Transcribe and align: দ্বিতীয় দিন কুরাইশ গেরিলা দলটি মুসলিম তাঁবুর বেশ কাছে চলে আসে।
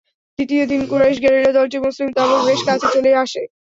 দ্বিতীয় 0.39 0.63
দিন 0.71 0.81
কুরাইশ 0.89 1.17
গেরিলা 1.23 1.51
দলটি 1.57 1.77
মুসলিম 1.85 2.09
তাঁবুর 2.13 2.41
বেশ 2.47 2.61
কাছে 2.67 2.87
চলে 2.95 3.11
আসে। 3.23 3.41